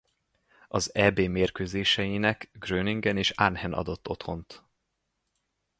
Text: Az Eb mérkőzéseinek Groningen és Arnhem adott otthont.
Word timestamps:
Az 0.67 0.95
Eb 0.95 1.19
mérkőzéseinek 1.19 2.49
Groningen 2.53 3.17
és 3.17 3.29
Arnhem 3.29 3.73
adott 3.73 4.07
otthont. 4.09 4.63